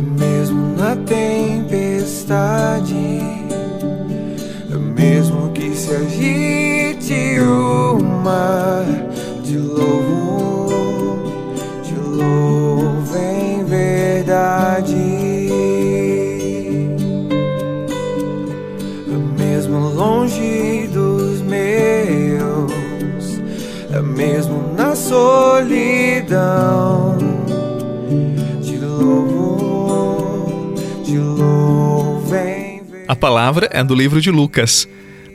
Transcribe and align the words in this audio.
mesmo 0.00 0.74
na 0.76 0.96
tempestade, 0.96 1.74
mesmo 4.96 5.50
que 5.52 5.74
se 5.76 5.94
agite 5.94 7.40
o 7.40 8.02
mar, 8.02 8.84
de 9.42 9.58
louvo, 9.58 11.18
de 11.82 11.94
louvo 11.94 13.16
em 13.18 13.64
verdade. 13.64 14.96
Mesmo 19.38 19.78
longe 19.90 20.88
dos 20.92 21.42
meus, 21.42 23.40
mesmo 24.02 24.72
na 24.74 24.94
solidão. 24.96 25.52
Palavra 33.22 33.68
é 33.70 33.84
do 33.84 33.94
livro 33.94 34.20
de 34.20 34.32
Lucas. 34.32 34.88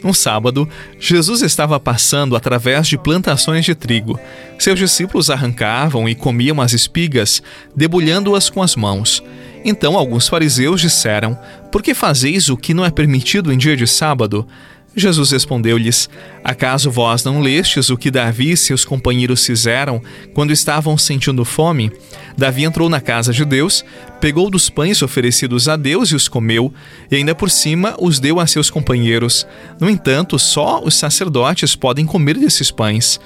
Um 0.03 0.13
sábado, 0.13 0.67
Jesus 0.99 1.41
estava 1.41 1.79
passando 1.79 2.35
através 2.35 2.85
de 2.85 2.97
plantações 2.97 3.63
de 3.63 3.73
trigo. 3.73 4.19
Seus 4.59 4.77
discípulos 4.77 5.29
arrancavam 5.29 6.07
e 6.09 6.13
comiam 6.13 6.59
as 6.59 6.73
espigas, 6.73 7.41
debulhando-as 7.73 8.49
com 8.49 8.61
as 8.61 8.75
mãos. 8.75 9.23
Então 9.63 9.97
alguns 9.97 10.27
fariseus 10.27 10.81
disseram: 10.81 11.39
Por 11.71 11.81
que 11.81 11.93
fazeis 11.93 12.49
o 12.49 12.57
que 12.57 12.73
não 12.73 12.83
é 12.83 12.91
permitido 12.91 13.53
em 13.53 13.57
dia 13.57 13.77
de 13.77 13.87
sábado? 13.87 14.45
Jesus 14.93 15.31
respondeu-lhes: 15.31 16.09
Acaso 16.43 16.91
vós 16.91 17.23
não 17.23 17.39
lestes 17.39 17.89
o 17.89 17.95
que 17.95 18.11
Davi 18.11 18.51
e 18.51 18.57
seus 18.57 18.83
companheiros 18.83 19.45
fizeram 19.45 20.01
quando 20.33 20.51
estavam 20.51 20.97
sentindo 20.97 21.45
fome? 21.45 21.89
Davi 22.37 22.63
entrou 22.63 22.87
na 22.87 23.01
casa 23.01 23.33
de 23.33 23.43
Deus, 23.43 23.83
pegou 24.21 24.49
dos 24.49 24.69
pães 24.69 25.01
oferecidos 25.01 25.67
a 25.67 25.75
Deus 25.75 26.09
e 26.09 26.15
os 26.15 26.27
comeu, 26.27 26.71
e 27.09 27.15
ainda 27.15 27.33
por 27.33 27.49
cima 27.49 27.95
os 27.99 28.19
deu 28.19 28.39
a 28.39 28.45
seus 28.45 28.69
companheiros. 28.69 29.47
No 29.79 29.89
entanto, 29.89 30.37
só 30.37 30.83
os 30.83 30.93
sacerdotes 30.93 31.75
podem 31.75 32.05
comer 32.05 32.37
desses 32.37 32.69
pães. 32.69 33.19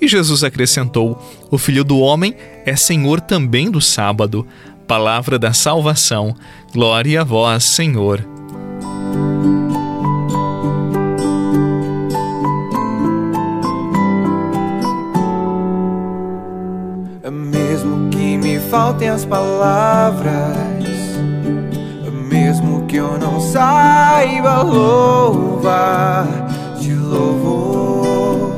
E 0.00 0.08
Jesus 0.08 0.42
acrescentou: 0.42 1.16
O 1.50 1.56
filho 1.56 1.84
do 1.84 1.98
homem 2.00 2.36
é 2.66 2.74
senhor 2.74 3.20
também 3.20 3.70
do 3.70 3.80
sábado. 3.80 4.46
Palavra 4.86 5.38
da 5.38 5.52
salvação. 5.52 6.34
Glória 6.72 7.20
a 7.20 7.24
vós, 7.24 7.64
Senhor. 7.64 8.35
Faltem 18.86 19.08
as 19.08 19.24
palavras, 19.24 20.30
mesmo 22.30 22.86
que 22.86 22.94
eu 22.94 23.18
não 23.18 23.40
saiba 23.40 24.62
louvar, 24.62 26.28
te 26.78 26.92
louvo, 26.92 28.52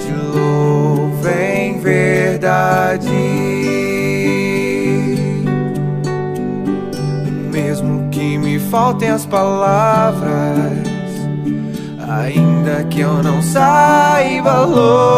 te 0.00 0.10
louvo 0.10 1.28
em 1.28 1.78
verdade. 1.80 3.10
Mesmo 7.52 8.08
que 8.10 8.38
me 8.38 8.58
faltem 8.58 9.10
as 9.10 9.26
palavras, 9.26 10.78
ainda 12.08 12.84
que 12.84 13.00
eu 13.00 13.22
não 13.22 13.42
saiba 13.42 14.64
louvar, 14.64 15.17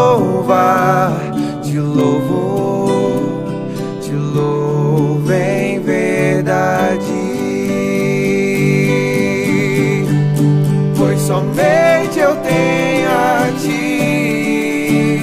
somente 11.30 12.18
eu 12.18 12.34
tenho 12.38 13.08
a 13.08 13.52
ti, 13.60 15.20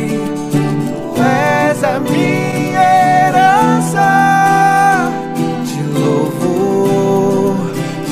tu 1.14 1.22
és 1.22 1.84
a 1.84 2.00
minha 2.00 3.28
herança. 3.28 4.08
Te 5.66 5.82
louvo, 6.00 7.58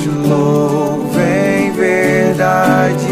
te 0.04 0.10
louvo 0.10 1.18
em 1.22 1.72
verdade. 1.72 3.06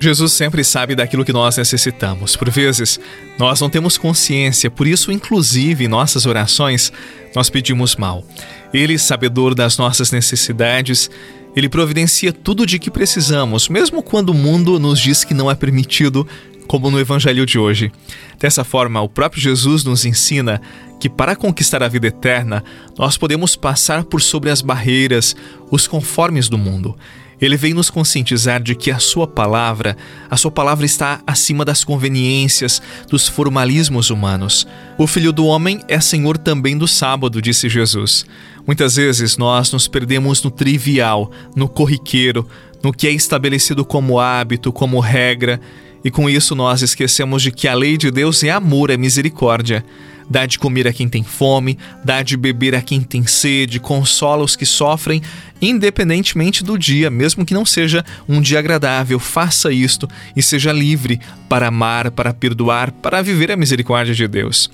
Jesus 0.00 0.32
sempre 0.32 0.64
sabe 0.64 0.96
daquilo 0.96 1.24
que 1.24 1.32
nós 1.32 1.56
necessitamos. 1.58 2.34
Por 2.34 2.50
vezes, 2.50 2.98
nós 3.38 3.60
não 3.60 3.70
temos 3.70 3.96
consciência, 3.96 4.68
por 4.68 4.84
isso, 4.84 5.12
inclusive, 5.12 5.84
em 5.84 5.88
nossas 5.88 6.26
orações, 6.26 6.92
nós 7.36 7.48
pedimos 7.48 7.94
mal. 7.94 8.24
Ele, 8.72 8.98
sabedor 8.98 9.54
das 9.54 9.76
nossas 9.78 10.10
necessidades, 10.12 11.10
ele 11.56 11.68
providencia 11.68 12.32
tudo 12.32 12.64
de 12.64 12.78
que 12.78 12.90
precisamos, 12.90 13.68
mesmo 13.68 14.02
quando 14.02 14.30
o 14.30 14.34
mundo 14.34 14.78
nos 14.78 15.00
diz 15.00 15.24
que 15.24 15.34
não 15.34 15.50
é 15.50 15.54
permitido, 15.54 16.26
como 16.70 16.88
no 16.88 17.00
Evangelho 17.00 17.44
de 17.44 17.58
hoje. 17.58 17.90
Dessa 18.38 18.62
forma, 18.62 19.00
o 19.00 19.08
próprio 19.08 19.42
Jesus 19.42 19.82
nos 19.82 20.04
ensina 20.04 20.60
que 21.00 21.08
para 21.08 21.34
conquistar 21.34 21.82
a 21.82 21.88
vida 21.88 22.06
eterna, 22.06 22.62
nós 22.96 23.16
podemos 23.16 23.56
passar 23.56 24.04
por 24.04 24.22
sobre 24.22 24.50
as 24.50 24.62
barreiras, 24.62 25.34
os 25.68 25.88
conformes 25.88 26.48
do 26.48 26.56
mundo. 26.56 26.96
Ele 27.40 27.56
vem 27.56 27.72
nos 27.72 27.88
conscientizar 27.88 28.62
de 28.62 28.74
que 28.74 28.90
a 28.90 28.98
sua 28.98 29.26
palavra, 29.26 29.96
a 30.28 30.36
sua 30.36 30.50
palavra 30.50 30.84
está 30.84 31.20
acima 31.26 31.64
das 31.64 31.82
conveniências, 31.82 32.82
dos 33.08 33.28
formalismos 33.28 34.10
humanos. 34.10 34.66
O 34.98 35.06
Filho 35.06 35.32
do 35.32 35.46
Homem 35.46 35.80
é 35.88 36.00
Senhor 36.00 36.36
também 36.36 36.76
do 36.76 36.86
sábado, 36.86 37.40
disse 37.40 37.68
Jesus. 37.68 38.26
Muitas 38.66 38.96
vezes 38.96 39.36
nós 39.36 39.72
nos 39.72 39.88
perdemos 39.88 40.42
no 40.42 40.50
trivial, 40.50 41.30
no 41.56 41.68
corriqueiro, 41.68 42.46
no 42.82 42.92
que 42.92 43.06
é 43.06 43.10
estabelecido 43.10 43.84
como 43.84 44.20
hábito, 44.20 44.72
como 44.72 45.00
regra, 45.00 45.60
e 46.04 46.10
com 46.10 46.28
isso 46.28 46.54
nós 46.54 46.82
esquecemos 46.82 47.42
de 47.42 47.50
que 47.50 47.68
a 47.68 47.74
lei 47.74 47.96
de 47.96 48.10
Deus 48.10 48.42
é 48.42 48.50
amor, 48.50 48.90
é 48.90 48.96
misericórdia 48.96 49.84
dá 50.30 50.46
de 50.46 50.60
comer 50.60 50.86
a 50.86 50.92
quem 50.92 51.08
tem 51.08 51.24
fome, 51.24 51.76
dá 52.04 52.22
de 52.22 52.36
beber 52.36 52.76
a 52.76 52.80
quem 52.80 53.00
tem 53.00 53.26
sede, 53.26 53.80
consola 53.80 54.44
os 54.44 54.54
que 54.54 54.64
sofrem, 54.64 55.20
independentemente 55.60 56.62
do 56.62 56.78
dia, 56.78 57.10
mesmo 57.10 57.44
que 57.44 57.52
não 57.52 57.66
seja 57.66 58.04
um 58.28 58.40
dia 58.40 58.60
agradável. 58.60 59.18
Faça 59.18 59.72
isto 59.72 60.08
e 60.36 60.42
seja 60.42 60.70
livre 60.72 61.20
para 61.48 61.66
amar, 61.66 62.12
para 62.12 62.32
perdoar, 62.32 62.92
para 62.92 63.20
viver 63.20 63.50
a 63.50 63.56
misericórdia 63.56 64.14
de 64.14 64.28
Deus. 64.28 64.70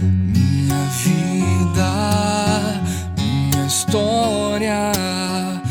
Minha 0.00 0.84
vida, 1.02 1.90
minha 3.18 3.66
história 3.66 4.92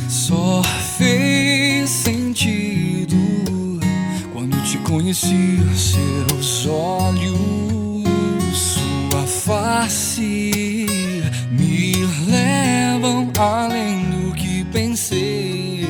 só 0.10 0.62
fez 0.98 1.90
sentido 1.90 3.16
quando 4.34 4.62
te 4.64 4.78
conheci 4.80 5.60
seus 5.76 6.66
olhos 6.66 7.45
face 9.86 10.88
me 11.52 11.94
levam 12.28 13.32
além 13.38 14.10
do 14.10 14.34
que 14.34 14.64
pensei. 14.66 15.88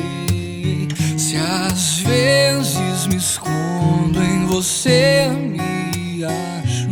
Se 1.16 1.36
às 1.36 2.00
vezes 2.00 3.06
me 3.06 3.16
escondo 3.16 4.22
em 4.22 4.44
você, 4.44 5.28
me 5.30 6.24
acho, 6.24 6.90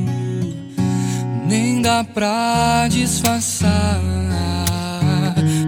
nem 1.47 1.83
dá 1.83 2.05
pra 2.05 2.89
disfarçar. 2.89 4.01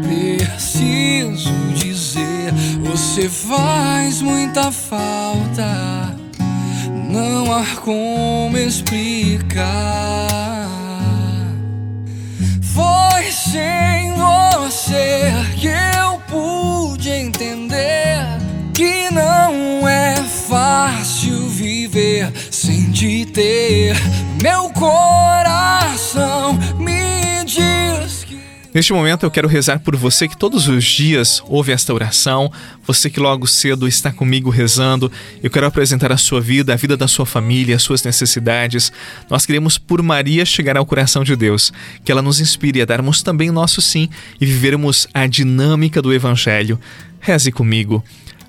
Preciso 0.03 1.53
dizer, 1.75 2.55
você 2.83 3.29
faz 3.29 4.23
muita 4.23 4.73
falta. 4.73 6.17
Não 7.11 7.53
há 7.53 7.65
como 7.85 8.57
explicar. 8.57 10.56
Viver 21.97 22.31
sem 22.51 22.91
te 22.91 23.25
ter. 23.25 23.97
Meu 24.43 24.69
coração 24.71 26.59
me 26.79 27.43
diz 27.47 28.27
Neste 28.75 28.93
momento 28.93 29.25
eu 29.25 29.31
quero 29.31 29.49
rezar 29.49 29.81
por 29.81 29.97
você 29.97 30.29
que 30.29 30.37
todos 30.37 30.69
os 30.69 30.85
dias 30.85 31.43
ouve 31.47 31.73
esta 31.73 31.95
oração, 31.95 32.53
você 32.87 33.09
que 33.09 33.19
logo 33.19 33.47
cedo 33.47 33.89
está 33.89 34.13
comigo 34.13 34.51
rezando. 34.51 35.11
Eu 35.43 35.51
quero 35.51 35.65
apresentar 35.65 36.13
a 36.13 36.19
sua 36.19 36.43
vida, 36.43 36.75
a 36.75 36.77
vida 36.77 36.95
da 36.95 37.09
sua 37.09 37.25
família, 37.25 37.77
as 37.77 37.83
suas 37.83 38.03
necessidades. 38.03 38.93
Nós 39.31 39.47
queremos 39.47 39.79
por 39.79 40.03
Maria 40.03 40.45
chegar 40.45 40.77
ao 40.77 40.85
coração 40.85 41.25
de 41.25 41.35
Deus, 41.35 41.73
que 42.05 42.13
ela 42.13 42.21
nos 42.21 42.39
inspire 42.39 42.83
a 42.83 42.85
darmos 42.85 43.23
também 43.23 43.49
o 43.49 43.55
nosso 43.55 43.81
sim 43.81 44.11
e 44.39 44.45
vivermos 44.45 45.09
a 45.15 45.27
dinâmica 45.27 46.03
do 46.03 46.13
Evangelho. 46.13 46.79
Reze 47.19 47.51
comigo. 47.51 48.05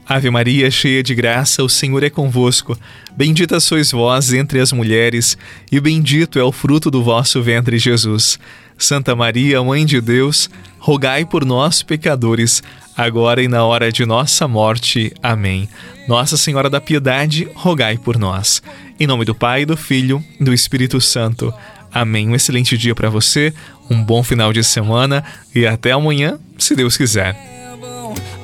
Ave 0.09 0.30
Maria, 0.30 0.71
cheia 0.71 1.04
de 1.04 1.13
graça, 1.13 1.62
o 1.62 1.68
Senhor 1.68 2.01
é 2.01 2.09
convosco. 2.09 2.80
Bendita 3.18 3.59
sois 3.59 3.92
vós 3.92 4.31
entre 4.31 4.62
as 4.62 4.71
mulheres, 4.71 5.38
e 5.69 5.81
bendito 5.81 6.39
é 6.39 6.44
o 6.44 6.51
fruto 6.51 6.89
do 6.89 7.04
vosso 7.04 7.44
ventre, 7.44 7.77
Jesus. 7.77 8.39
Santa 8.77 9.13
Maria, 9.18 9.62
Mãe 9.62 9.86
de 9.86 10.00
Deus, 10.00 10.50
rogai 10.80 11.25
por 11.25 11.44
nós, 11.44 11.83
pecadores, 11.83 12.63
agora 12.95 13.44
e 13.44 13.50
na 13.50 13.65
hora 13.65 13.92
de 13.92 14.06
nossa 14.06 14.48
morte. 14.48 15.12
Amém. 15.21 15.68
Nossa 16.07 16.38
Senhora 16.38 16.69
da 16.69 16.80
Piedade, 16.80 17.50
rogai 17.54 17.98
por 17.98 18.18
nós. 18.18 18.62
Em 18.98 19.06
nome 19.06 19.25
do 19.25 19.36
Pai, 19.36 19.65
do 19.65 19.75
Filho 19.75 20.24
e 20.39 20.44
do 20.44 20.54
Espírito 20.54 21.01
Santo. 21.01 21.54
Amém. 21.94 22.30
Um 22.30 22.36
excelente 22.36 22.77
dia 22.77 22.95
para 22.95 23.09
você, 23.09 23.54
um 23.89 24.01
bom 24.01 24.24
final 24.24 24.54
de 24.54 24.63
semana 24.63 25.21
e 25.54 25.68
até 25.68 25.92
amanhã, 25.92 26.39
se 26.57 26.75
Deus 26.77 26.95
quiser 26.95 27.57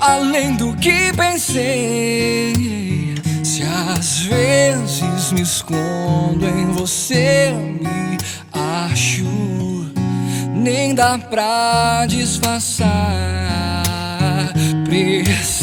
além 0.03 0.55
do 0.55 0.75
que 0.75 1.13
pensei. 1.13 2.53
Se 3.43 3.63
às 3.63 4.19
vezes 4.19 5.31
me 5.31 5.41
escondo 5.41 6.45
em 6.45 6.65
você, 6.73 7.51
me 7.51 8.17
acho, 8.51 9.23
nem 10.53 10.93
dá 10.93 11.17
pra 11.17 12.05
disfarçar. 12.07 12.91
Preciso 14.85 15.62